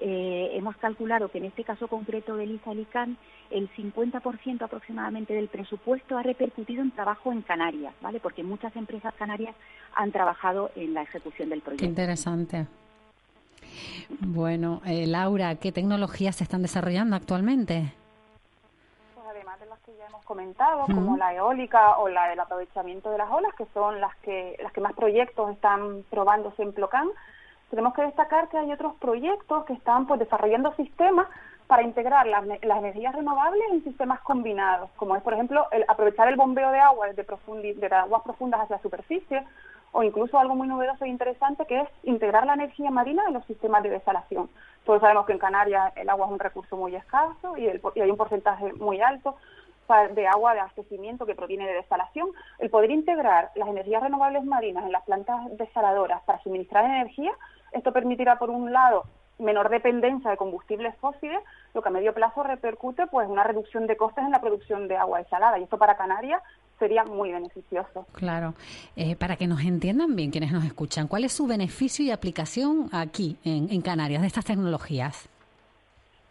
eh, 0.00 0.50
hemos 0.54 0.76
calculado 0.76 1.28
que 1.28 1.38
en 1.38 1.44
este 1.44 1.64
caso 1.64 1.88
concreto 1.88 2.36
del 2.36 2.52
ISA 2.52 2.70
Alicán, 2.70 3.18
el 3.50 3.68
50% 3.74 4.62
aproximadamente 4.62 5.34
del 5.34 5.48
presupuesto 5.48 6.16
ha 6.16 6.22
repercutido 6.22 6.82
en 6.82 6.90
trabajo 6.90 7.32
en 7.32 7.42
Canarias, 7.42 7.94
¿vale? 8.00 8.18
Porque 8.18 8.42
muchas 8.42 8.74
empresas 8.76 9.14
canarias 9.14 9.54
han 9.94 10.10
trabajado 10.10 10.70
en 10.76 10.94
la 10.94 11.02
ejecución 11.02 11.50
del 11.50 11.60
proyecto. 11.60 11.84
Interesante. 11.84 12.66
Bueno, 14.20 14.80
eh, 14.84 15.06
Laura, 15.06 15.54
¿qué 15.56 15.72
tecnologías 15.72 16.36
se 16.36 16.44
están 16.44 16.62
desarrollando 16.62 17.16
actualmente? 17.16 17.92
Pues 19.14 19.26
además 19.28 19.58
de 19.60 19.66
las 19.66 19.78
que 19.80 19.92
ya 19.96 20.06
hemos 20.06 20.24
comentado, 20.24 20.86
como 20.86 21.16
la 21.16 21.34
eólica 21.34 21.98
o 21.98 22.08
la 22.08 22.28
del 22.28 22.40
aprovechamiento 22.40 23.10
de 23.10 23.18
las 23.18 23.30
olas, 23.30 23.54
que 23.56 23.66
son 23.74 24.00
las 24.00 24.14
que, 24.16 24.56
las 24.62 24.72
que 24.72 24.80
más 24.80 24.92
proyectos 24.94 25.50
están 25.50 26.04
probándose 26.10 26.62
en 26.62 26.72
Plocan, 26.72 27.08
tenemos 27.70 27.94
que 27.94 28.02
destacar 28.02 28.48
que 28.48 28.58
hay 28.58 28.70
otros 28.70 28.94
proyectos 28.96 29.64
que 29.64 29.72
están 29.72 30.06
pues, 30.06 30.20
desarrollando 30.20 30.74
sistemas 30.74 31.26
para 31.66 31.82
integrar 31.82 32.26
las, 32.26 32.44
energías 32.44 33.14
renovables 33.14 33.64
en 33.72 33.82
sistemas 33.82 34.20
combinados, 34.20 34.90
como 34.96 35.16
es, 35.16 35.22
por 35.22 35.32
ejemplo, 35.32 35.66
el 35.70 35.86
aprovechar 35.88 36.28
el 36.28 36.36
bombeo 36.36 36.70
de 36.70 36.78
agua 36.78 37.06
desde 37.06 37.24
de 37.24 37.86
aguas 37.86 38.22
profundas 38.22 38.60
hacia 38.60 38.76
la 38.76 38.82
superficie 38.82 39.42
o 39.92 40.02
incluso 40.02 40.38
algo 40.38 40.54
muy 40.54 40.66
novedoso 40.66 41.04
e 41.04 41.08
interesante 41.08 41.66
que 41.66 41.80
es 41.80 41.88
integrar 42.02 42.46
la 42.46 42.54
energía 42.54 42.90
marina 42.90 43.22
en 43.28 43.34
los 43.34 43.44
sistemas 43.46 43.82
de 43.82 43.90
desalación. 43.90 44.48
Todos 44.84 45.00
sabemos 45.00 45.26
que 45.26 45.32
en 45.32 45.38
Canarias 45.38 45.92
el 45.96 46.08
agua 46.08 46.26
es 46.26 46.32
un 46.32 46.38
recurso 46.38 46.76
muy 46.76 46.96
escaso 46.96 47.56
y, 47.56 47.68
hay 47.68 48.10
un 48.10 48.16
porcentaje 48.16 48.72
muy 48.74 49.00
alto 49.00 49.36
de 50.14 50.26
agua 50.26 50.54
de 50.54 50.60
abastecimiento 50.60 51.26
que 51.26 51.34
proviene 51.34 51.66
de 51.66 51.74
desalación. 51.74 52.30
El 52.58 52.70
poder 52.70 52.90
integrar 52.90 53.50
las 53.54 53.68
energías 53.68 54.02
renovables 54.02 54.44
marinas 54.44 54.84
en 54.84 54.92
las 54.92 55.04
plantas 55.04 55.38
desaladoras 55.58 56.22
para 56.22 56.42
suministrar 56.42 56.86
energía, 56.86 57.32
esto 57.72 57.92
permitirá, 57.92 58.38
por 58.38 58.48
un 58.48 58.72
lado, 58.72 59.04
menor 59.38 59.68
dependencia 59.68 60.30
de 60.30 60.36
combustibles 60.36 60.96
fósiles, 60.96 61.40
lo 61.74 61.82
que 61.82 61.88
a 61.88 61.92
medio 61.92 62.14
plazo 62.14 62.42
repercute 62.42 63.06
pues 63.06 63.28
una 63.28 63.44
reducción 63.44 63.86
de 63.86 63.96
costes 63.96 64.24
en 64.24 64.30
la 64.30 64.40
producción 64.40 64.88
de 64.88 64.96
agua 64.96 65.18
desalada. 65.18 65.58
Y 65.58 65.64
esto 65.64 65.78
para 65.78 65.96
Canarias 65.96 66.42
sería 66.82 67.04
muy 67.04 67.30
beneficioso. 67.30 68.06
Claro. 68.12 68.54
Eh, 68.96 69.14
para 69.14 69.36
que 69.36 69.46
nos 69.46 69.60
entiendan 69.60 70.16
bien 70.16 70.32
quienes 70.32 70.50
nos 70.50 70.64
escuchan, 70.64 71.06
¿cuál 71.06 71.22
es 71.22 71.32
su 71.32 71.46
beneficio 71.46 72.04
y 72.04 72.10
aplicación 72.10 72.88
aquí 72.90 73.38
en, 73.44 73.80
Canarias 73.82 74.22
de 74.22 74.26
estas 74.26 74.44
tecnologías? 74.44 75.28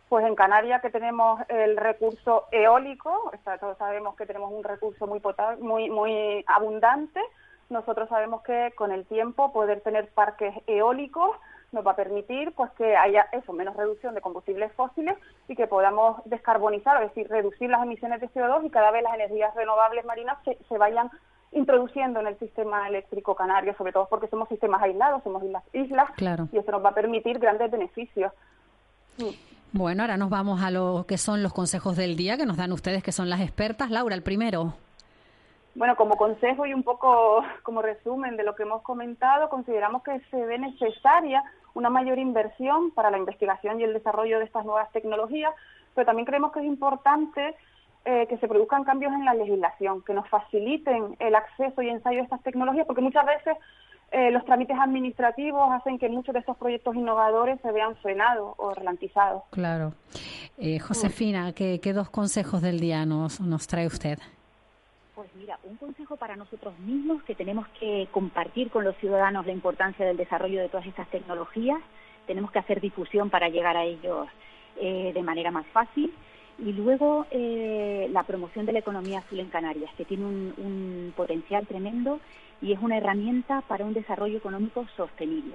Pues 0.10 0.26
en 0.26 0.36
Canarias 0.36 0.82
que 0.82 0.90
tenemos 0.90 1.40
el 1.48 1.78
recurso 1.78 2.48
eólico, 2.52 3.32
todos 3.62 3.78
sabemos 3.78 4.18
que 4.18 4.26
tenemos 4.26 4.52
un 4.52 4.62
recurso 4.62 5.08
muy 5.08 5.22
potable, 5.22 5.64
muy 5.64 5.90
muy 5.90 6.44
abundante. 6.48 7.22
Nosotros 7.70 8.10
sabemos 8.10 8.42
que 8.42 8.74
con 8.76 8.92
el 8.92 9.06
tiempo 9.06 9.54
poder 9.54 9.80
tener 9.80 10.10
parques 10.10 10.54
eólicos 10.68 11.32
nos 11.72 11.86
va 11.86 11.92
a 11.92 11.96
permitir 11.96 12.52
pues 12.54 12.70
que 12.72 12.96
haya 12.96 13.28
eso, 13.32 13.54
menos 13.54 13.76
reducción 13.76 14.14
de 14.14 14.22
combustibles 14.22 14.72
fósiles 14.74 15.18
y 15.48 15.56
que 15.56 15.68
podamos 15.68 16.22
descarbonizar, 16.26 17.02
es 17.02 17.10
decir, 17.10 17.30
reducir 17.30 17.70
las 17.70 17.84
emisiones 17.84 18.20
de 18.20 18.30
CO2 18.30 18.66
y 18.66 18.70
cada 18.70 18.92
vez 18.92 19.04
las 19.04 19.14
energías 19.14 19.56
renovables 19.56 20.06
marinas 20.06 20.38
se, 20.44 20.58
se 20.68 20.78
vayan 20.78 21.10
introduciendo 21.52 22.20
en 22.20 22.28
el 22.28 22.40
sistema 22.40 22.88
eléctrico 22.88 23.36
canario, 23.36 23.76
sobre 23.78 23.92
todo 23.92 24.08
porque 24.10 24.28
somos 24.28 24.48
sistemas 24.50 24.82
aislados, 24.82 25.24
somos 25.24 25.44
islas, 25.44 25.64
islas 25.74 26.10
y 26.52 26.58
eso 26.58 26.72
nos 26.72 26.84
va 26.84 26.90
a 26.90 26.96
permitir 26.96 27.40
grandes 27.40 27.72
beneficios. 27.72 28.32
Bueno, 29.74 30.04
ahora 30.04 30.18
nos 30.18 30.30
vamos 30.30 30.62
a 30.62 30.72
lo 30.72 31.06
que 31.08 31.18
son 31.18 31.44
los 31.44 31.54
consejos 31.54 31.96
del 31.96 32.16
día 32.16 32.38
que 32.38 32.46
nos 32.46 32.58
dan 32.58 32.72
ustedes, 32.72 33.04
que 33.04 33.12
son 33.12 33.30
las 33.30 33.42
expertas. 33.42 33.90
Laura, 33.90 34.16
el 34.16 34.24
primero. 34.24 34.74
Bueno, 35.76 35.96
como 35.96 36.18
consejo 36.18 36.66
y 36.66 36.74
un 36.74 36.84
poco 36.84 37.44
como 37.64 37.82
resumen 37.82 38.36
de 38.36 38.44
lo 38.44 38.56
que 38.56 38.64
hemos 38.64 38.82
comentado, 38.82 39.50
consideramos 39.50 40.04
que 40.04 40.20
se 40.30 40.46
ve 40.46 40.60
necesaria 40.60 41.44
una 41.74 41.90
mayor 41.90 42.20
inversión 42.20 42.92
para 42.92 43.12
la 43.12 43.18
investigación 43.18 43.80
y 43.80 43.84
el 43.84 43.94
desarrollo 43.94 44.40
de 44.40 44.46
estas 44.46 44.66
nuevas 44.66 44.92
tecnologías, 44.92 45.54
pero 45.96 46.06
también 46.06 46.26
creemos 46.26 46.52
que 46.52 46.60
es 46.60 46.66
importante 46.66 47.56
eh, 48.06 48.26
que 48.28 48.38
se 48.38 48.48
produzcan 48.48 48.84
cambios 48.84 49.14
en 49.14 49.26
la 49.26 49.34
legislación, 49.34 50.02
que 50.04 50.14
nos 50.14 50.28
faciliten 50.28 51.16
el 51.20 51.36
acceso 51.36 51.82
y 51.82 51.90
ensayo 51.90 52.18
de 52.18 52.24
estas 52.24 52.42
tecnologías, 52.42 52.88
porque 52.88 53.02
muchas 53.02 53.26
veces 53.26 53.58
eh, 54.12 54.32
los 54.32 54.44
trámites 54.44 54.78
administrativos 54.78 55.72
hacen 55.72 55.98
que 56.00 56.10
muchos 56.10 56.34
de 56.34 56.40
estos 56.40 56.58
proyectos 56.58 56.96
innovadores 56.96 57.62
se 57.62 57.72
vean 57.72 57.96
frenados 57.98 58.56
o 58.58 58.74
ralentizados. 58.74 59.44
Claro. 59.52 59.94
Eh, 60.58 60.80
Josefina, 60.80 61.54
¿qué, 61.54 61.80
¿qué, 61.80 61.94
dos 61.94 62.10
consejos 62.10 62.62
del 62.62 62.80
día 62.80 63.06
nos, 63.06 63.40
nos 63.40 63.68
trae 63.68 63.88
usted? 63.88 64.20
Pues 65.22 65.36
mira, 65.36 65.60
un 65.66 65.76
consejo 65.76 66.18
para 66.18 66.36
nosotros 66.36 66.74
mismos 66.80 67.22
que 67.22 67.36
tenemos 67.36 67.68
que 67.80 68.08
compartir 68.10 68.72
con 68.72 68.84
los 68.84 68.98
ciudadanos 68.98 69.46
la 69.46 69.52
importancia 69.52 70.04
del 70.04 70.18
desarrollo 70.18 70.60
de 70.60 70.68
todas 70.68 70.88
estas 70.88 71.08
tecnologías, 71.10 71.78
tenemos 72.26 72.50
que 72.50 72.58
hacer 72.58 72.82
difusión 72.82 73.30
para 73.30 73.48
llegar 73.48 73.78
a 73.78 73.84
ellos 73.84 74.28
eh, 74.78 75.12
de 75.14 75.22
manera 75.22 75.52
más 75.52 75.68
fácil 75.68 76.12
y 76.58 76.74
luego 76.74 77.28
eh, 77.30 78.10
la 78.12 78.24
promoción 78.24 78.66
de 78.66 78.74
la 78.74 78.80
economía 78.80 79.20
azul 79.20 79.40
en 79.40 79.52
Canarias, 79.52 79.92
que 79.96 80.06
tiene 80.06 80.26
un 80.26 81.14
potencial 81.16 81.68
tremendo 81.68 82.20
y 82.60 82.74
es 82.74 82.80
una 82.82 82.98
herramienta 82.98 83.62
para 83.68 83.86
un 83.86 83.94
desarrollo 83.94 84.40
económico 84.40 84.88
sostenible. 84.98 85.54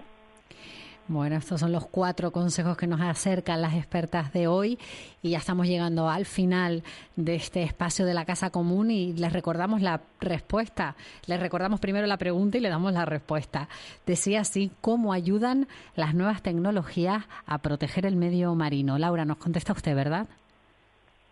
Bueno, 1.08 1.36
estos 1.36 1.60
son 1.60 1.70
los 1.70 1.86
cuatro 1.86 2.32
consejos 2.32 2.76
que 2.76 2.88
nos 2.88 3.00
acercan 3.00 3.62
las 3.62 3.75
expertas 3.75 4.32
de 4.32 4.48
hoy 4.48 4.76
y 5.22 5.30
ya 5.30 5.38
estamos 5.38 5.68
llegando 5.68 6.08
al 6.08 6.26
final 6.26 6.82
de 7.14 7.36
este 7.36 7.62
espacio 7.62 8.04
de 8.04 8.12
la 8.12 8.25
Casa 8.25 8.50
Común 8.50 8.90
y 8.90 9.12
les 9.12 9.32
recordamos 9.32 9.82
la 9.82 10.00
respuesta. 10.20 10.96
Les 11.28 11.38
recordamos 11.38 11.78
primero 11.78 12.08
la 12.08 12.16
pregunta 12.16 12.58
y 12.58 12.60
le 12.60 12.70
damos 12.70 12.92
la 12.92 13.04
respuesta. 13.04 13.68
Decía 14.04 14.40
así, 14.40 14.72
¿cómo 14.80 15.12
ayudan 15.12 15.68
las 15.94 16.12
nuevas 16.12 16.42
tecnologías 16.42 17.22
a 17.46 17.58
proteger 17.58 18.04
el 18.04 18.16
medio 18.16 18.52
marino? 18.56 18.98
Laura, 18.98 19.25
nos 19.25 19.36
contesta 19.36 19.75
usted, 19.75 19.94
¿verdad? 19.94 20.26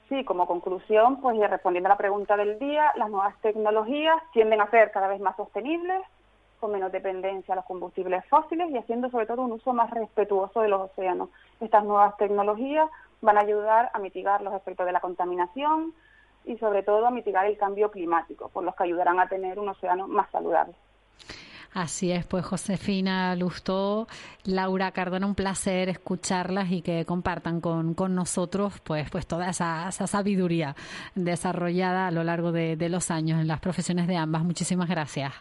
Sí, 0.09 0.23
como 0.25 0.47
conclusión, 0.47 1.21
pues 1.21 1.37
respondiendo 1.51 1.89
a 1.89 1.95
la 1.95 1.99
pregunta 1.99 2.37
del 2.37 2.61
día, 2.61 2.93
las 2.95 3.11
nuevas 3.11 3.35
tecnologías 3.41 4.23
tienden 4.33 4.61
a 4.61 4.71
ser 4.71 4.93
cada 4.93 5.09
vez 5.09 5.21
más 5.21 5.35
sostenibles, 5.35 6.01
menos 6.69 6.93
dependencia 6.93 7.55
a 7.55 7.57
los 7.57 7.65
combustibles 7.65 8.25
fósiles 8.27 8.71
y 8.71 8.79
haciendo 8.79 9.11
sobre 9.11 9.27
todo 9.27 9.43
un 9.43 9.53
uso 9.53 9.73
más 9.73 9.91
respetuoso 9.91 10.61
de 10.61 10.69
los 10.69 10.91
océanos. 10.91 11.31
Estas 11.61 11.85
nuevas 11.85 12.17
tecnologías 12.17 12.91
van 13.21 13.39
a 13.39 13.41
ayudar 13.41 13.91
a 13.93 13.99
mitigar 13.99 14.43
los 14.43 14.55
efectos 14.55 14.87
de 14.87 14.93
la 14.93 15.01
contaminación 15.01 15.95
y 16.45 16.57
sobre 16.59 16.83
todo 16.83 17.07
a 17.07 17.11
mitigar 17.11 17.47
el 17.47 17.57
cambio 17.57 17.91
climático, 17.91 18.49
por 18.51 18.65
los 18.65 18.75
que 18.75 18.85
ayudarán 18.85 19.19
a 19.19 19.29
tener 19.29 19.59
un 19.59 19.69
océano 19.69 20.07
más 20.07 20.31
saludable. 20.31 20.75
Así 21.75 22.13
es, 22.13 22.25
pues 22.25 22.45
Josefina 22.45 23.35
Lustó, 23.35 24.07
Laura 24.45 24.93
Cardona, 24.93 25.27
un 25.27 25.35
placer 25.35 25.89
escucharlas 25.89 26.71
y 26.71 26.83
que 26.83 27.05
compartan 27.05 27.61
con, 27.61 27.95
con 27.95 28.15
nosotros 28.15 28.79
pues, 28.85 29.11
pues 29.11 29.27
toda 29.27 29.51
esa, 29.51 29.89
esa 29.89 30.07
sabiduría 30.07 30.77
desarrollada 31.17 32.07
a 32.07 32.11
lo 32.13 32.23
largo 32.23 32.53
de, 32.53 32.77
de 32.77 32.89
los 32.89 33.11
años 33.11 33.41
en 33.41 33.49
las 33.49 33.59
profesiones 33.59 34.07
de 34.07 34.17
ambas. 34.17 34.45
Muchísimas 34.45 34.89
gracias. 34.89 35.33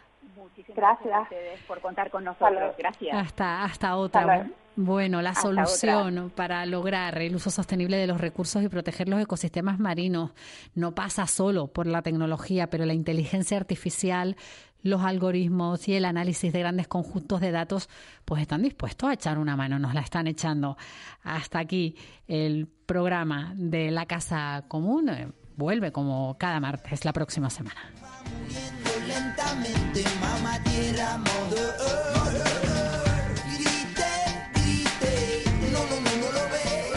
Gracias. 0.75 1.13
a 1.13 1.21
ustedes 1.21 1.59
por 1.67 1.81
contar 1.81 2.09
con 2.09 2.23
nosotros. 2.23 2.75
Gracias. 2.77 3.15
Hasta, 3.15 3.63
hasta 3.63 3.95
otra. 3.95 4.47
Bueno, 4.75 5.21
la 5.21 5.35
solución 5.35 6.31
para 6.35 6.65
lograr 6.65 7.19
el 7.19 7.35
uso 7.35 7.51
sostenible 7.51 7.95
de 7.95 8.07
los 8.07 8.19
recursos 8.19 8.63
y 8.63 8.69
proteger 8.69 9.07
los 9.07 9.21
ecosistemas 9.21 9.77
marinos 9.77 10.31
no 10.73 10.95
pasa 10.95 11.27
solo 11.27 11.67
por 11.67 11.85
la 11.85 12.01
tecnología, 12.01 12.71
pero 12.71 12.85
la 12.85 12.95
inteligencia 12.95 13.57
artificial, 13.57 14.35
los 14.81 15.03
algoritmos 15.03 15.87
y 15.87 15.93
el 15.93 16.05
análisis 16.05 16.51
de 16.51 16.59
grandes 16.59 16.87
conjuntos 16.87 17.39
de 17.39 17.51
datos, 17.51 17.87
pues 18.25 18.41
están 18.41 18.63
dispuestos 18.63 19.09
a 19.09 19.13
echar 19.13 19.37
una 19.37 19.55
mano, 19.55 19.77
nos 19.77 19.93
la 19.93 20.01
están 20.01 20.25
echando. 20.25 20.75
Hasta 21.21 21.59
aquí 21.59 21.95
el 22.27 22.67
programa 22.67 23.53
de 23.55 23.91
la 23.91 24.07
Casa 24.07 24.65
Común. 24.67 25.09
Eh, 25.09 25.27
vuelve 25.55 25.91
como 25.91 26.35
cada 26.39 26.59
martes 26.59 27.05
la 27.05 27.13
próxima 27.13 27.47
semana 27.51 27.79
lentamente, 29.53 30.03
mamá 30.19 30.59
tierra, 30.63 31.17
mother 31.17 31.75
Grite, 33.51 34.11
grite, 34.53 35.43
no, 35.71 35.79
no, 35.89 35.95
no, 36.01 36.11
no 36.21 36.31
lo 36.31 36.43
ves. 36.49 36.89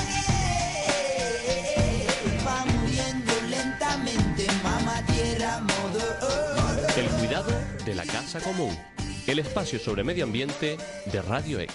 va 2.47 2.65
muriendo 2.67 3.33
lentamente, 3.49 4.47
mamá 4.63 5.03
tierra, 5.07 5.61
mother. 5.61 6.99
El 6.99 7.09
cuidado 7.19 7.53
de 7.85 7.95
la 7.95 8.05
casa 8.05 8.41
común 8.41 8.77
el 9.27 9.41
espacio 9.41 9.79
sobre 9.79 10.05
medio 10.05 10.25
ambiente 10.25 10.77
de 11.07 11.23
Radio 11.23 11.59
ECA. 11.59 11.75